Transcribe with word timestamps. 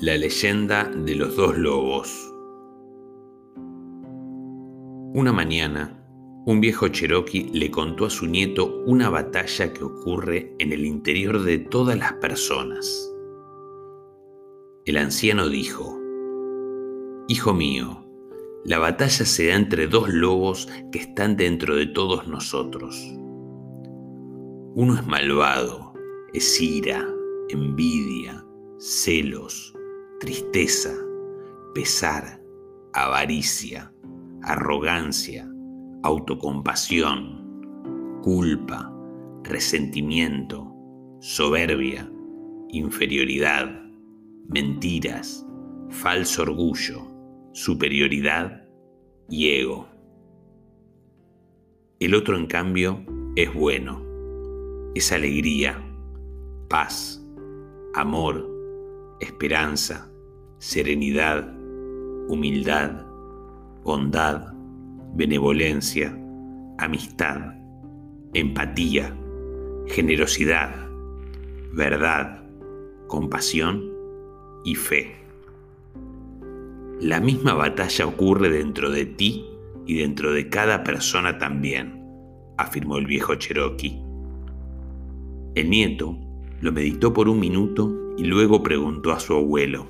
La 0.00 0.16
leyenda 0.16 0.90
de 0.92 1.14
los 1.14 1.36
dos 1.36 1.56
lobos. 1.56 2.10
Una 5.14 5.32
mañana, 5.32 6.04
un 6.46 6.60
viejo 6.60 6.88
cherokee 6.88 7.48
le 7.52 7.70
contó 7.70 8.06
a 8.06 8.10
su 8.10 8.26
nieto 8.26 8.82
una 8.86 9.08
batalla 9.08 9.72
que 9.72 9.84
ocurre 9.84 10.56
en 10.58 10.72
el 10.72 10.84
interior 10.84 11.40
de 11.44 11.58
todas 11.58 11.96
las 11.96 12.12
personas. 12.14 13.08
El 14.84 14.96
anciano 14.96 15.48
dijo, 15.48 15.96
Hijo 17.28 17.54
mío, 17.54 18.04
la 18.64 18.80
batalla 18.80 19.24
se 19.24 19.46
da 19.46 19.54
entre 19.54 19.86
dos 19.86 20.08
lobos 20.08 20.68
que 20.90 20.98
están 20.98 21.36
dentro 21.36 21.76
de 21.76 21.86
todos 21.86 22.26
nosotros. 22.26 23.00
Uno 24.74 24.96
es 24.96 25.06
malvado, 25.06 25.94
es 26.32 26.60
ira, 26.60 27.08
envidia, 27.48 28.44
celos, 28.80 29.72
tristeza, 30.20 30.94
pesar, 31.74 32.40
avaricia, 32.92 33.92
arrogancia, 34.42 35.48
autocompasión, 36.02 38.20
culpa, 38.22 38.92
resentimiento, 39.42 40.72
soberbia, 41.20 42.10
inferioridad, 42.68 43.70
mentiras, 44.48 45.46
falso 45.90 46.42
orgullo, 46.42 47.02
superioridad 47.52 48.66
y 49.28 49.48
ego. 49.48 49.88
El 52.00 52.14
otro, 52.14 52.36
en 52.36 52.46
cambio, 52.46 53.04
es 53.36 53.52
bueno, 53.52 54.02
es 54.94 55.10
alegría, 55.12 55.82
paz, 56.68 57.24
amor, 57.94 58.53
esperanza, 59.20 60.10
serenidad, 60.58 61.52
humildad, 62.28 63.04
bondad, 63.82 64.52
benevolencia, 65.14 66.16
amistad, 66.78 67.54
empatía, 68.32 69.16
generosidad, 69.86 70.88
verdad, 71.72 72.42
compasión 73.06 73.92
y 74.64 74.74
fe. 74.74 75.16
La 77.00 77.20
misma 77.20 77.54
batalla 77.54 78.06
ocurre 78.06 78.48
dentro 78.48 78.90
de 78.90 79.04
ti 79.06 79.44
y 79.86 79.96
dentro 79.98 80.32
de 80.32 80.48
cada 80.48 80.82
persona 80.82 81.38
también, 81.38 82.02
afirmó 82.56 82.96
el 82.96 83.06
viejo 83.06 83.34
Cherokee. 83.34 84.00
El 85.54 85.70
nieto 85.70 86.16
lo 86.64 86.72
meditó 86.72 87.12
por 87.12 87.28
un 87.28 87.38
minuto 87.40 87.94
y 88.16 88.24
luego 88.24 88.62
preguntó 88.62 89.12
a 89.12 89.20
su 89.20 89.34
abuelo, 89.34 89.86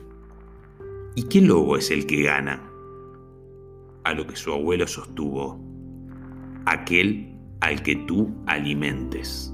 ¿y 1.15 1.23
qué 1.29 1.41
lobo 1.41 1.77
es 1.77 1.93
el 1.93 2.05
que 2.05 2.23
gana? 2.23 2.69
A 4.03 4.13
lo 4.13 4.27
que 4.27 4.35
su 4.35 4.53
abuelo 4.53 4.89
sostuvo, 4.89 5.61
aquel 6.67 7.33
al 7.61 7.81
que 7.85 7.95
tú 7.95 8.35
alimentes. 8.47 9.54